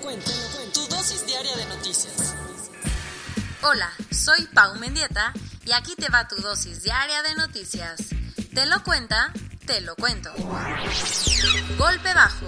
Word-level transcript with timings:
Tu 0.00 0.86
dosis 0.86 1.26
diaria 1.26 1.56
de 1.56 1.66
noticias. 1.66 2.36
Hola, 3.64 3.90
soy 4.12 4.46
Pau 4.54 4.76
Mendieta 4.76 5.32
y 5.66 5.72
aquí 5.72 5.96
te 5.96 6.08
va 6.08 6.28
tu 6.28 6.36
dosis 6.36 6.84
diaria 6.84 7.20
de 7.22 7.34
noticias. 7.34 8.10
Te 8.54 8.66
lo 8.66 8.84
cuenta, 8.84 9.32
te 9.66 9.80
lo 9.80 9.96
cuento. 9.96 10.30
Golpe 11.76 12.14
bajo. 12.14 12.46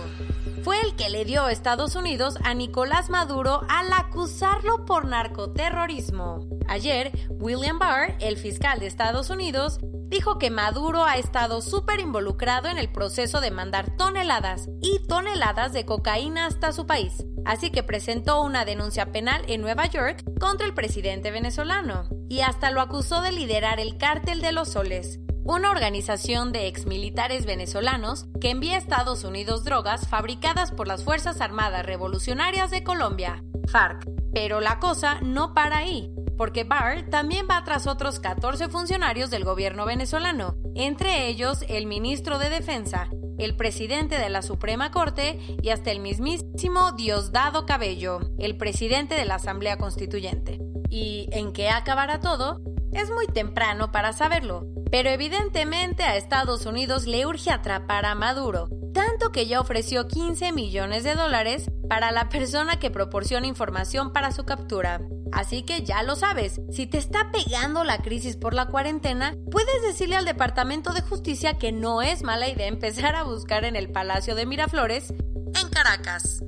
Fue 0.63 0.81
el 0.81 0.95
que 0.95 1.11
le 1.11 1.25
dio 1.25 1.49
Estados 1.49 1.97
Unidos 1.97 2.37
a 2.45 2.55
Nicolás 2.55 3.11
Maduro 3.11 3.63
al 3.69 3.93
acusarlo 3.93 4.85
por 4.85 5.07
narcoterrorismo. 5.07 6.49
Ayer, 6.69 7.11
William 7.30 7.80
Barr, 7.80 8.17
el 8.21 8.37
fiscal 8.37 8.79
de 8.79 8.87
Estados 8.87 9.29
Unidos, 9.29 9.80
dijo 10.11 10.39
que 10.39 10.51
Maduro 10.51 11.05
ha 11.05 11.17
estado 11.17 11.63
súper 11.63 11.99
involucrado 11.99 12.69
en 12.69 12.79
el 12.79 12.93
proceso 12.93 13.41
de 13.41 13.51
mandar 13.51 13.97
toneladas 13.97 14.69
y 14.80 15.07
toneladas 15.07 15.73
de 15.73 15.85
cocaína 15.87 16.47
hasta 16.47 16.73
su 16.73 16.87
país. 16.87 17.24
Así 17.45 17.71
que 17.71 17.83
presentó 17.83 18.43
una 18.43 18.65
denuncia 18.65 19.13
penal 19.13 19.43
en 19.49 19.60
Nueva 19.60 19.87
York 19.87 20.23
contra 20.38 20.66
el 20.66 20.74
presidente 20.74 21.30
venezolano 21.30 22.09
y 22.29 22.41
hasta 22.41 22.71
lo 22.71 22.80
acusó 22.80 23.23
de 23.23 23.33
liderar 23.33 23.80
el 23.80 23.96
cártel 23.96 24.41
de 24.41 24.52
los 24.52 24.71
soles, 24.71 25.21
una 25.45 25.71
organización 25.71 26.52
de 26.52 26.66
exmilitares 26.66 27.46
venezolanos 27.46 28.27
que 28.41 28.51
envía 28.51 28.74
a 28.74 28.79
Estados 28.79 29.24
Unidos 29.24 29.65
drogas 29.65 30.09
fabricadas 30.09 30.71
por 30.71 30.87
las 30.87 31.05
Fuerzas 31.05 31.41
Armadas 31.41 31.85
Revolucionarias 31.85 32.71
de 32.71 32.85
Colombia, 32.85 33.43
FARC. 33.68 34.09
Pero 34.33 34.61
la 34.61 34.79
cosa 34.79 35.21
no 35.23 35.55
para 35.55 35.79
ahí, 35.79 36.15
porque 36.37 36.65
Barr 36.65 37.11
también 37.11 37.46
va 37.51 37.65
tras 37.65 37.87
otros 37.87 38.21
14 38.21 38.68
funcionarios 38.68 39.30
del 39.30 39.45
gobierno 39.45 39.87
venezolano, 39.87 40.57
entre 40.74 41.27
ellos 41.27 41.65
el 41.68 41.87
ministro 41.87 42.38
de 42.38 42.49
Defensa, 42.49 43.11
el 43.41 43.57
presidente 43.57 44.19
de 44.19 44.29
la 44.29 44.43
Suprema 44.43 44.91
Corte 44.91 45.38
y 45.63 45.71
hasta 45.71 45.91
el 45.91 46.01
mismísimo 46.01 46.93
Diosdado 46.93 47.65
Cabello, 47.65 48.21
el 48.38 48.57
presidente 48.57 49.15
de 49.15 49.24
la 49.24 49.37
Asamblea 49.37 49.79
Constituyente. 49.79 50.60
¿Y 50.91 51.29
en 51.33 51.52
qué 51.52 51.71
acabará 51.71 52.21
todo? 52.21 52.61
Es 52.93 53.11
muy 53.11 53.27
temprano 53.27 53.93
para 53.93 54.13
saberlo, 54.13 54.66
pero 54.91 55.09
evidentemente 55.09 56.02
a 56.02 56.16
Estados 56.16 56.66
Unidos 56.66 57.07
le 57.07 57.24
urge 57.24 57.51
atrapar 57.51 58.05
a 58.05 58.15
Maduro, 58.15 58.68
tanto 58.93 59.33
que 59.33 59.46
ya 59.46 59.61
ofreció 59.61 60.07
15 60.07 60.52
millones 60.52 61.05
de 61.05 61.15
dólares 61.15 61.71
para 61.88 62.11
la 62.11 62.29
persona 62.29 62.79
que 62.79 62.91
proporciona 62.91 63.46
información 63.46 64.12
para 64.12 64.33
su 64.33 64.44
captura. 64.44 65.00
Así 65.33 65.62
que 65.62 65.83
ya 65.84 66.03
lo 66.03 66.17
sabes, 66.17 66.61
si 66.73 66.87
te 66.87 66.99
está 66.99 67.31
pegando 67.31 67.84
la 67.84 67.99
crisis 67.99 68.37
por 68.37 68.55
la 68.55 68.67
cuarentena, 68.67 69.34
puedes 69.50 69.83
decirle 69.83 70.17
al 70.17 70.25
Departamento 70.25 70.93
de 70.93 71.03
Justicia 71.03 71.59
que 71.59 71.73
no 71.73 72.03
es 72.03 72.23
mala 72.23 72.49
idea 72.49 72.67
empezar 72.67 73.15
a 73.15 73.23
buscar 73.23 73.65
en 73.65 73.77
el 73.77 73.91
Palacio 73.91 74.34
de 74.34 74.47
Miraflores, 74.47 75.11
en 75.11 75.69
Caracas. 75.71 76.43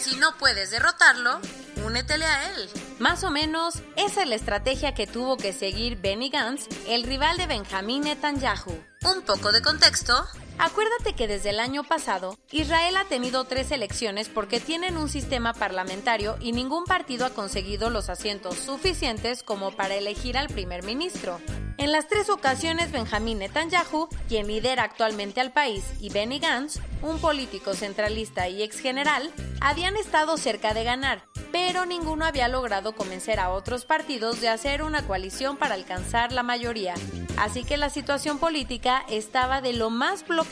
Si 0.00 0.16
no 0.16 0.36
puedes 0.38 0.70
derrotarlo, 0.70 1.40
únetele 1.84 2.24
a 2.24 2.50
él. 2.50 2.68
Más 2.98 3.24
o 3.24 3.30
menos, 3.30 3.82
esa 3.96 4.22
es 4.22 4.28
la 4.28 4.34
estrategia 4.34 4.94
que 4.94 5.06
tuvo 5.06 5.36
que 5.36 5.52
seguir 5.52 6.00
Benny 6.00 6.30
Gantz, 6.30 6.68
el 6.86 7.02
rival 7.04 7.36
de 7.36 7.46
Benjamín 7.46 8.02
Netanyahu. 8.02 8.72
Un 9.02 9.22
poco 9.22 9.50
de 9.50 9.62
contexto. 9.62 10.24
Acuérdate 10.58 11.14
que 11.14 11.26
desde 11.26 11.50
el 11.50 11.60
año 11.60 11.82
pasado, 11.84 12.38
Israel 12.50 12.96
ha 12.96 13.04
tenido 13.04 13.44
tres 13.44 13.70
elecciones 13.72 14.28
porque 14.28 14.60
tienen 14.60 14.96
un 14.96 15.08
sistema 15.08 15.52
parlamentario 15.52 16.36
y 16.40 16.52
ningún 16.52 16.84
partido 16.84 17.26
ha 17.26 17.30
conseguido 17.30 17.90
los 17.90 18.08
asientos 18.08 18.56
suficientes 18.56 19.42
como 19.42 19.72
para 19.72 19.94
elegir 19.94 20.38
al 20.38 20.48
primer 20.48 20.84
ministro. 20.84 21.40
En 21.76 21.90
las 21.90 22.06
tres 22.06 22.30
ocasiones, 22.30 22.92
Benjamín 22.92 23.40
Netanyahu, 23.40 24.08
quien 24.28 24.46
lidera 24.46 24.84
actualmente 24.84 25.40
al 25.40 25.52
país, 25.52 25.84
y 26.00 26.08
Benny 26.08 26.38
Gantz, 26.38 26.78
un 27.02 27.18
político 27.18 27.74
centralista 27.74 28.48
y 28.48 28.62
ex 28.62 28.78
general, 28.78 29.32
habían 29.60 29.96
estado 29.96 30.36
cerca 30.36 30.72
de 30.72 30.84
ganar, 30.84 31.24
pero 31.50 31.84
ninguno 31.84 32.26
había 32.26 32.46
logrado 32.46 32.94
convencer 32.94 33.40
a 33.40 33.50
otros 33.50 33.84
partidos 33.84 34.40
de 34.40 34.48
hacer 34.48 34.84
una 34.84 35.04
coalición 35.04 35.56
para 35.56 35.74
alcanzar 35.74 36.32
la 36.32 36.44
mayoría. 36.44 36.94
Así 37.36 37.64
que 37.64 37.76
la 37.76 37.90
situación 37.90 38.38
política 38.38 39.04
estaba 39.08 39.60
de 39.60 39.72
lo 39.72 39.90
más 39.90 40.26
bloqueada. 40.26 40.43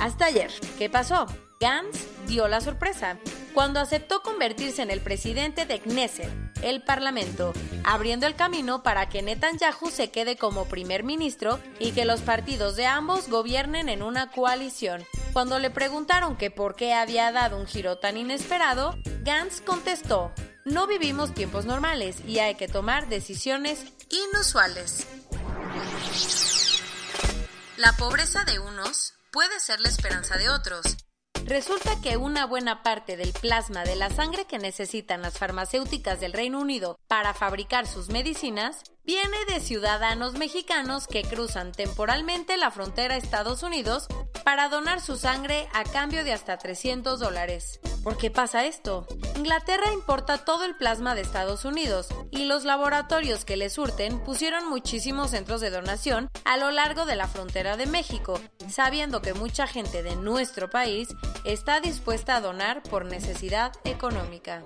Hasta 0.00 0.26
ayer. 0.26 0.50
¿Qué 0.78 0.88
pasó? 0.88 1.26
Gantz 1.60 2.06
dio 2.26 2.48
la 2.48 2.60
sorpresa 2.60 3.18
cuando 3.54 3.78
aceptó 3.78 4.20
convertirse 4.22 4.82
en 4.82 4.90
el 4.90 5.00
presidente 5.00 5.64
de 5.64 5.80
Knesset, 5.80 6.28
el 6.62 6.82
Parlamento, 6.82 7.52
abriendo 7.84 8.26
el 8.26 8.34
camino 8.34 8.82
para 8.82 9.08
que 9.08 9.22
Netanyahu 9.22 9.90
se 9.90 10.10
quede 10.10 10.36
como 10.36 10.64
primer 10.64 11.04
ministro 11.04 11.60
y 11.78 11.92
que 11.92 12.04
los 12.04 12.20
partidos 12.20 12.74
de 12.74 12.86
ambos 12.86 13.28
gobiernen 13.28 13.88
en 13.88 14.02
una 14.02 14.30
coalición. 14.30 15.04
Cuando 15.32 15.58
le 15.60 15.70
preguntaron 15.70 16.36
que 16.36 16.50
por 16.50 16.74
qué 16.74 16.94
había 16.94 17.30
dado 17.30 17.58
un 17.58 17.66
giro 17.66 17.98
tan 17.98 18.16
inesperado, 18.16 18.96
Gantz 19.22 19.60
contestó, 19.60 20.32
no 20.64 20.86
vivimos 20.86 21.32
tiempos 21.32 21.64
normales 21.64 22.16
y 22.26 22.40
hay 22.40 22.56
que 22.56 22.68
tomar 22.68 23.08
decisiones 23.08 23.84
inusuales. 24.10 25.06
La 27.76 27.92
pobreza 27.92 28.44
de 28.44 28.58
unos 28.58 29.14
puede 29.34 29.58
ser 29.58 29.80
la 29.80 29.88
esperanza 29.88 30.38
de 30.38 30.48
otros. 30.48 30.96
Resulta 31.44 32.00
que 32.00 32.16
una 32.16 32.46
buena 32.46 32.84
parte 32.84 33.16
del 33.16 33.32
plasma 33.32 33.82
de 33.82 33.96
la 33.96 34.08
sangre 34.08 34.44
que 34.44 34.60
necesitan 34.60 35.22
las 35.22 35.38
farmacéuticas 35.38 36.20
del 36.20 36.32
Reino 36.32 36.60
Unido 36.60 37.00
para 37.08 37.34
fabricar 37.34 37.88
sus 37.88 38.10
medicinas 38.10 38.84
viene 39.02 39.36
de 39.48 39.58
ciudadanos 39.58 40.34
mexicanos 40.34 41.08
que 41.08 41.22
cruzan 41.22 41.72
temporalmente 41.72 42.56
la 42.56 42.70
frontera 42.70 43.16
a 43.16 43.18
Estados 43.18 43.64
Unidos 43.64 44.06
para 44.44 44.68
donar 44.68 45.00
su 45.00 45.16
sangre 45.16 45.68
a 45.74 45.82
cambio 45.82 46.22
de 46.22 46.32
hasta 46.32 46.56
300 46.56 47.18
dólares. 47.18 47.80
¿Por 48.04 48.18
qué 48.18 48.30
pasa 48.30 48.66
esto? 48.66 49.06
Inglaterra 49.34 49.90
importa 49.90 50.36
todo 50.36 50.66
el 50.66 50.76
plasma 50.76 51.14
de 51.14 51.22
Estados 51.22 51.64
Unidos 51.64 52.08
y 52.30 52.44
los 52.44 52.64
laboratorios 52.64 53.46
que 53.46 53.56
le 53.56 53.70
surten 53.70 54.22
pusieron 54.22 54.68
muchísimos 54.68 55.30
centros 55.30 55.62
de 55.62 55.70
donación 55.70 56.30
a 56.44 56.58
lo 56.58 56.70
largo 56.70 57.06
de 57.06 57.16
la 57.16 57.28
frontera 57.28 57.78
de 57.78 57.86
México, 57.86 58.38
sabiendo 58.68 59.22
que 59.22 59.32
mucha 59.32 59.66
gente 59.66 60.02
de 60.02 60.16
nuestro 60.16 60.68
país 60.68 61.08
está 61.46 61.80
dispuesta 61.80 62.36
a 62.36 62.42
donar 62.42 62.82
por 62.82 63.06
necesidad 63.06 63.72
económica. 63.84 64.62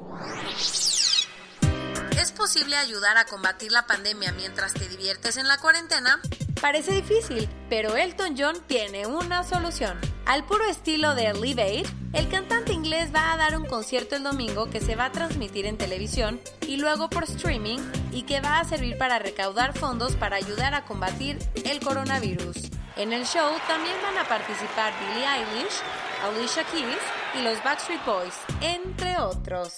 ¿Es 2.20 2.32
posible 2.32 2.76
ayudar 2.76 3.18
a 3.18 3.26
combatir 3.26 3.70
la 3.70 3.86
pandemia 3.86 4.32
mientras 4.32 4.74
te 4.74 4.88
diviertes 4.88 5.36
en 5.36 5.46
la 5.46 5.58
cuarentena? 5.58 6.20
Parece 6.60 6.92
difícil, 6.92 7.48
pero 7.68 7.96
Elton 7.96 8.34
John 8.36 8.56
tiene 8.66 9.06
una 9.06 9.44
solución. 9.44 9.96
Al 10.26 10.44
puro 10.44 10.64
estilo 10.64 11.14
de 11.14 11.32
Live 11.32 11.62
Aid, 11.62 11.86
el 12.12 12.28
cantante 12.28 12.72
inglés 12.72 13.14
va 13.14 13.32
a 13.32 13.36
dar 13.36 13.56
un 13.56 13.64
concierto 13.64 14.16
el 14.16 14.24
domingo 14.24 14.68
que 14.68 14.80
se 14.80 14.96
va 14.96 15.06
a 15.06 15.12
transmitir 15.12 15.66
en 15.66 15.78
televisión 15.78 16.40
y 16.66 16.76
luego 16.76 17.08
por 17.10 17.24
streaming 17.24 17.78
y 18.12 18.22
que 18.22 18.40
va 18.40 18.58
a 18.58 18.64
servir 18.64 18.98
para 18.98 19.20
recaudar 19.20 19.72
fondos 19.72 20.16
para 20.16 20.36
ayudar 20.36 20.74
a 20.74 20.84
combatir 20.84 21.38
el 21.64 21.78
coronavirus. 21.78 22.70
En 22.96 23.12
el 23.12 23.24
show 23.24 23.52
también 23.68 23.94
van 24.02 24.18
a 24.18 24.28
participar 24.28 24.92
Billie 24.98 25.26
Eilish, 25.26 25.80
Alicia 26.24 26.64
Keys 26.64 26.98
y 27.38 27.42
los 27.42 27.62
Backstreet 27.62 28.04
Boys, 28.04 28.34
entre 28.60 29.16
otros. 29.18 29.76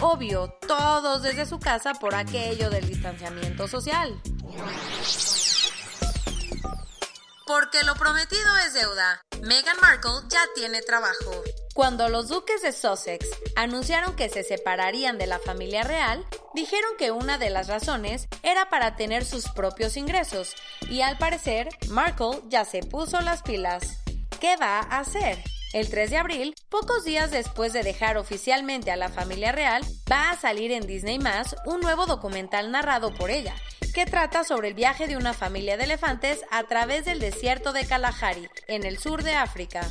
Obvio, 0.00 0.48
todos 0.66 1.22
desde 1.22 1.44
su 1.44 1.58
casa 1.58 1.92
por 1.94 2.14
aquello 2.14 2.70
del 2.70 2.88
distanciamiento 2.88 3.68
social. 3.68 4.18
Porque 7.46 7.82
lo 7.82 7.94
prometido 7.94 8.56
es 8.66 8.72
deuda. 8.72 9.20
Meghan 9.42 9.76
Markle 9.82 10.26
ya 10.28 10.40
tiene 10.54 10.80
trabajo. 10.80 11.42
Cuando 11.74 12.08
los 12.08 12.28
duques 12.28 12.62
de 12.62 12.72
Sussex 12.72 13.28
anunciaron 13.54 14.16
que 14.16 14.30
se 14.30 14.44
separarían 14.44 15.18
de 15.18 15.26
la 15.26 15.38
familia 15.38 15.82
real, 15.82 16.24
dijeron 16.54 16.92
que 16.96 17.10
una 17.10 17.36
de 17.36 17.50
las 17.50 17.68
razones 17.68 18.28
era 18.42 18.70
para 18.70 18.96
tener 18.96 19.26
sus 19.26 19.50
propios 19.50 19.98
ingresos, 19.98 20.54
y 20.88 21.02
al 21.02 21.18
parecer, 21.18 21.68
Markle 21.88 22.40
ya 22.48 22.64
se 22.64 22.80
puso 22.80 23.20
las 23.20 23.42
pilas. 23.42 23.98
¿Qué 24.40 24.56
va 24.56 24.78
a 24.78 25.00
hacer? 25.00 25.42
El 25.74 25.90
3 25.90 26.10
de 26.10 26.16
abril, 26.16 26.54
pocos 26.70 27.04
días 27.04 27.30
después 27.30 27.72
de 27.72 27.82
dejar 27.82 28.16
oficialmente 28.16 28.90
a 28.90 28.96
la 28.96 29.10
familia 29.10 29.52
real, 29.52 29.84
va 30.10 30.30
a 30.30 30.40
salir 30.40 30.72
en 30.72 30.86
Disney 30.86 31.18
un 31.66 31.80
nuevo 31.80 32.06
documental 32.06 32.70
narrado 32.70 33.12
por 33.12 33.30
ella, 33.30 33.54
que 33.94 34.06
trata 34.06 34.42
sobre 34.42 34.68
el 34.68 34.74
viaje 34.74 35.06
de 35.06 35.16
una 35.16 35.32
familia 35.32 35.76
de 35.76 35.84
elefantes 35.84 36.44
a 36.50 36.64
través 36.64 37.04
del 37.04 37.20
desierto 37.20 37.72
de 37.72 37.86
Kalahari, 37.86 38.48
en 38.66 38.84
el 38.84 38.98
sur 38.98 39.22
de 39.22 39.34
África. 39.34 39.88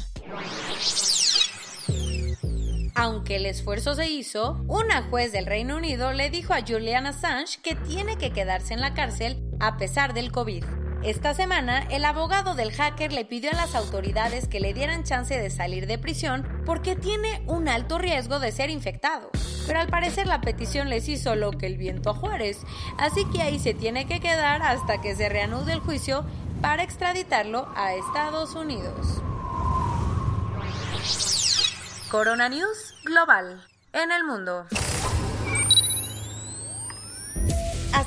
Aunque 2.96 3.38
el 3.38 3.46
esfuerzo 3.46 3.96
se 3.96 4.08
hizo, 4.08 4.64
una 4.68 5.04
juez 5.04 5.32
del 5.32 5.46
Reino 5.46 5.78
Unido 5.78 6.12
le 6.12 6.30
dijo 6.30 6.54
a 6.54 6.62
Julian 6.62 7.08
Assange 7.08 7.62
que 7.62 7.76
tiene 7.76 8.18
que 8.18 8.32
quedarse 8.32 8.74
en 8.74 8.82
la 8.82 8.94
cárcel 8.94 9.42
a 9.60 9.78
pesar 9.78 10.14
del 10.14 10.32
COVID. 10.32 10.83
Esta 11.04 11.34
semana, 11.34 11.80
el 11.90 12.06
abogado 12.06 12.56
del 12.56 12.72
hacker 12.72 13.12
le 13.12 13.26
pidió 13.26 13.52
a 13.52 13.56
las 13.56 13.76
autoridades 13.76 14.48
que 14.48 14.62
le 14.62 14.74
dieran 14.74 15.04
chance 15.04 15.38
de 15.38 15.50
salir 15.50 15.86
de 15.86 15.98
prisión 15.98 16.48
porque 16.66 16.96
tiene 16.96 17.44
un 17.46 17.68
alto 17.68 17.98
riesgo 17.98 18.40
de 18.40 18.54
ser 18.54 18.70
infectado. 18.70 19.30
Pero 19.68 19.82
al 19.82 19.90
parecer 19.90 20.28
la 20.28 20.40
petición 20.40 20.90
les 20.90 21.10
hizo 21.10 21.36
lo 21.36 21.52
que 21.52 21.68
el 21.68 21.76
viento 21.76 22.12
a 22.12 22.14
Juárez, 22.14 22.60
así 22.98 23.26
que 23.26 23.42
ahí 23.42 23.60
se 23.60 23.74
tiene 23.74 24.08
que 24.08 24.22
quedar 24.22 24.62
hasta 24.62 25.02
que 25.02 25.14
se 25.14 25.28
reanude 25.28 25.74
el 25.74 25.82
juicio 25.82 26.24
para 26.62 26.84
extraditarlo 26.84 27.68
a 27.76 27.94
Estados 27.96 28.56
Unidos. 28.56 29.22
Corona 32.10 32.48
News 32.48 32.96
Global 33.04 33.62
en 33.92 34.12
el 34.14 34.24
mundo. 34.24 34.68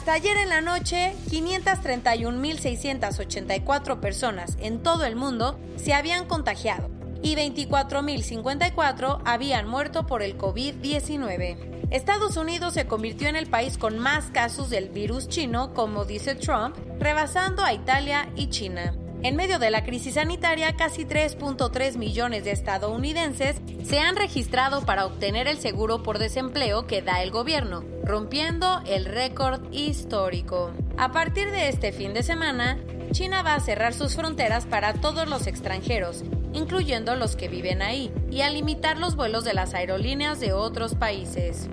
Ayer 0.08 0.36
en 0.38 0.48
la 0.48 0.62
noche, 0.62 1.14
531.684 1.30 4.00
personas 4.00 4.56
en 4.60 4.82
todo 4.82 5.04
el 5.04 5.14
mundo 5.14 5.60
se 5.76 5.94
habían 5.94 6.26
contagiado 6.26 6.88
y 7.22 7.34
24.054 7.34 9.20
habían 9.24 9.68
muerto 9.68 10.06
por 10.06 10.22
el 10.22 10.38
COVID-19. 10.38 11.88
Estados 11.90 12.38
Unidos 12.38 12.72
se 12.74 12.86
convirtió 12.86 13.28
en 13.28 13.36
el 13.36 13.46
país 13.46 13.76
con 13.76 13.98
más 13.98 14.30
casos 14.30 14.70
del 14.70 14.88
virus 14.88 15.28
chino, 15.28 15.74
como 15.74 16.06
dice 16.06 16.34
Trump, 16.34 16.74
rebasando 16.98 17.62
a 17.62 17.74
Italia 17.74 18.30
y 18.36 18.48
China. 18.48 18.94
En 19.22 19.34
medio 19.34 19.58
de 19.58 19.70
la 19.70 19.82
crisis 19.82 20.14
sanitaria, 20.14 20.76
casi 20.76 21.04
3.3 21.04 21.96
millones 21.96 22.44
de 22.44 22.52
estadounidenses 22.52 23.56
se 23.84 23.98
han 23.98 24.14
registrado 24.14 24.82
para 24.82 25.06
obtener 25.06 25.48
el 25.48 25.58
seguro 25.58 26.02
por 26.02 26.18
desempleo 26.18 26.86
que 26.86 27.02
da 27.02 27.22
el 27.22 27.30
gobierno, 27.30 27.84
rompiendo 28.04 28.82
el 28.86 29.04
récord 29.04 29.62
histórico. 29.72 30.70
A 30.96 31.12
partir 31.12 31.50
de 31.50 31.68
este 31.68 31.92
fin 31.92 32.14
de 32.14 32.22
semana, 32.22 32.78
China 33.12 33.42
va 33.42 33.54
a 33.54 33.60
cerrar 33.60 33.94
sus 33.94 34.14
fronteras 34.14 34.66
para 34.66 34.92
todos 34.92 35.28
los 35.28 35.46
extranjeros, 35.46 36.22
incluyendo 36.52 37.16
los 37.16 37.36
que 37.36 37.48
viven 37.48 37.82
ahí, 37.82 38.12
y 38.30 38.42
a 38.42 38.50
limitar 38.50 38.98
los 38.98 39.16
vuelos 39.16 39.44
de 39.44 39.54
las 39.54 39.74
aerolíneas 39.74 40.40
de 40.40 40.52
otros 40.52 40.94
países. 40.94 41.68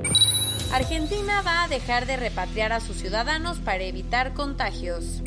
Argentina 0.72 1.42
va 1.44 1.63
a 1.63 1.68
dejar 1.68 2.07
de 2.07 2.18
repatriar 2.18 2.74
a 2.74 2.80
sus 2.80 2.98
ciudadanos 2.98 3.60
para 3.60 3.84
evitar 3.84 4.34
contagios. 4.34 5.22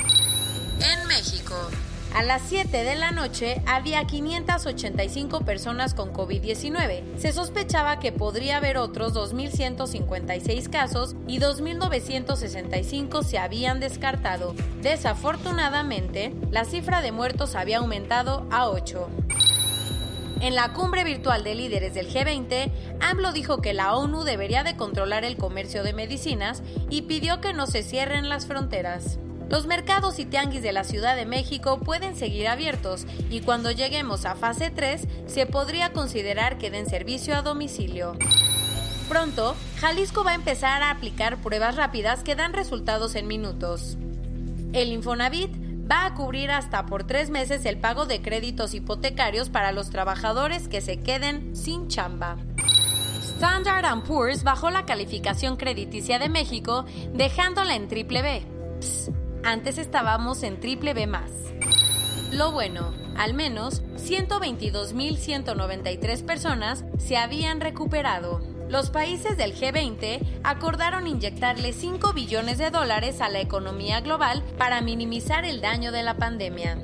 En 0.81 1.07
México, 1.07 1.55
a 2.17 2.23
las 2.23 2.41
7 2.49 2.83
de 2.83 2.97
la 2.97 3.11
noche 3.11 3.61
había 3.67 4.07
585 4.07 5.41
personas 5.41 5.93
con 5.93 6.15
COVID-19. 6.15 7.19
Se 7.19 7.31
sospechaba 7.35 7.99
que 7.99 8.11
podría 8.11 8.57
haber 8.57 8.79
otros 8.79 9.13
2.156 9.13 10.71
casos 10.71 11.15
y 11.27 11.41
2.965 11.41 13.23
se 13.23 13.37
habían 13.37 13.81
descartado. 13.81 14.55
Desafortunadamente, 14.81 16.35
la 16.51 16.65
cifra 16.65 17.03
de 17.03 17.13
muertos 17.13 17.55
había 17.55 17.79
aumentado 17.79 18.47
a 18.51 18.71
8. 18.71 19.11
En 20.41 20.55
la 20.55 20.73
cumbre 20.73 21.05
virtual 21.05 21.45
de 21.45 21.55
líderes 21.55 21.93
del 21.93 22.11
G20, 22.11 22.73
AMLO 23.01 23.33
dijo 23.33 23.61
que 23.61 23.75
la 23.75 23.95
ONU 23.95 24.25
debería 24.25 24.65
de 24.65 24.75
controlar 24.75 25.27
el 25.27 25.37
comercio 25.37 25.83
de 25.83 25.93
medicinas 25.93 26.63
y 26.89 27.03
pidió 27.03 27.43
que 27.43 27.53
no 27.53 27.67
se 27.67 27.83
cierren 27.83 28.31
las 28.31 28.47
fronteras. 28.47 29.19
Los 29.49 29.67
mercados 29.67 30.19
y 30.19 30.27
tianguis 30.27 30.63
de 30.63 30.73
la 30.73 30.83
Ciudad 30.83 31.15
de 31.15 31.25
México 31.25 31.79
pueden 31.79 32.17
seguir 32.17 32.49
abiertos 32.49 33.07
y 33.31 33.41
cuando 33.43 33.71
lleguemos 33.71 34.25
a 34.25 34.35
fase 34.35 34.71
3 34.71 35.07
se 35.27 35.47
podría 35.47 35.93
considerar 35.93 36.59
que 36.59 36.71
den 36.71 36.87
servicio 36.87 37.37
a 37.37 37.43
domicilio. 37.43 38.15
Pronto, 39.09 39.55
Jalisco 39.79 40.25
va 40.25 40.33
a 40.33 40.35
empezar 40.35 40.83
a 40.83 40.91
aplicar 40.91 41.37
pruebas 41.39 41.77
rápidas 41.77 42.25
que 42.25 42.35
dan 42.35 42.53
resultados 42.53 43.15
en 43.15 43.29
minutos. 43.29 43.97
El 44.73 44.89
Infonavit 44.89 45.55
va 45.89 46.07
a 46.07 46.15
cubrir 46.15 46.51
hasta 46.51 46.87
por 46.87 47.05
tres 47.05 47.31
meses 47.31 47.65
el 47.67 47.79
pago 47.79 48.07
de 48.07 48.21
créditos 48.21 48.75
hipotecarios 48.75 49.49
para 49.49 49.71
los 49.71 49.91
trabajadores 49.91 50.67
que 50.67 50.81
se 50.81 50.99
queden 50.99 51.55
sin 51.55 51.87
chamba. 51.87 52.37
Standard 53.21 54.03
Poor's 54.03 54.43
bajó 54.43 54.71
la 54.71 54.87
calificación 54.87 55.57
crediticia 55.57 56.19
de 56.19 56.29
México 56.29 56.85
dejándola 57.13 57.77
en 57.77 57.87
triple 57.87 58.23
B. 58.23 59.26
Antes 59.47 59.79
estábamos 59.79 60.43
en 60.43 60.59
triple 60.59 60.93
B 60.93 61.07
más. 61.07 61.31
Lo 62.33 62.51
bueno, 62.51 62.93
al 63.17 63.33
menos 63.33 63.85
122.193 63.95 66.25
personas 66.25 66.85
se 66.99 67.17
habían 67.17 67.61
recuperado. 67.61 68.41
Los 68.69 68.91
países 68.91 69.37
del 69.37 69.55
G20 69.55 70.41
acordaron 70.43 71.07
inyectarle 71.07 71.73
5 71.73 72.13
billones 72.13 72.59
de 72.59 72.71
dólares 72.71 73.21
a 73.21 73.29
la 73.29 73.39
economía 73.39 74.01
global 74.01 74.43
para 74.59 74.81
minimizar 74.81 75.45
el 75.45 75.61
daño 75.61 75.93
de 75.93 76.03
la 76.03 76.17
pandemia. 76.17 76.83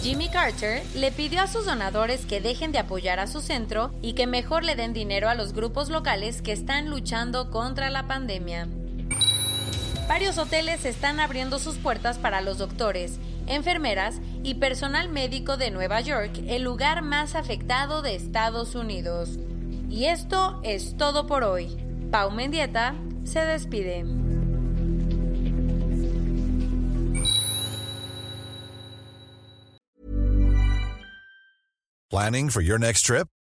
Jimmy 0.00 0.30
Carter 0.30 0.82
le 0.94 1.12
pidió 1.12 1.42
a 1.42 1.46
sus 1.46 1.66
donadores 1.66 2.24
que 2.24 2.40
dejen 2.40 2.72
de 2.72 2.78
apoyar 2.78 3.20
a 3.20 3.26
su 3.26 3.42
centro 3.42 3.92
y 4.00 4.14
que 4.14 4.26
mejor 4.26 4.64
le 4.64 4.76
den 4.76 4.94
dinero 4.94 5.28
a 5.28 5.34
los 5.34 5.52
grupos 5.52 5.90
locales 5.90 6.40
que 6.40 6.52
están 6.52 6.88
luchando 6.88 7.50
contra 7.50 7.90
la 7.90 8.08
pandemia. 8.08 8.66
Varios 10.08 10.38
hoteles 10.38 10.84
están 10.84 11.18
abriendo 11.18 11.58
sus 11.58 11.76
puertas 11.78 12.18
para 12.18 12.40
los 12.40 12.58
doctores, 12.58 13.18
enfermeras 13.48 14.20
y 14.44 14.54
personal 14.54 15.08
médico 15.08 15.56
de 15.56 15.72
Nueva 15.72 16.00
York, 16.00 16.30
el 16.46 16.62
lugar 16.62 17.02
más 17.02 17.34
afectado 17.34 18.02
de 18.02 18.14
Estados 18.14 18.76
Unidos. 18.76 19.38
Y 19.90 20.06
esto 20.06 20.60
es 20.62 20.96
todo 20.96 21.26
por 21.26 21.42
hoy. 21.42 21.76
Pau 22.12 22.30
Mendieta 22.30 22.94
se 23.24 23.40
despide. 23.40 24.04
Planning 32.08 32.48
for 32.50 32.62
your 32.62 32.78
next 32.78 33.04
trip? 33.04 33.28